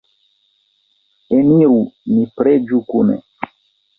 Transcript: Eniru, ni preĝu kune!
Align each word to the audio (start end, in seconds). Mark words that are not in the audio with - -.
Eniru, 1.41 1.77
ni 2.15 2.25
preĝu 2.39 2.83
kune! 2.91 3.21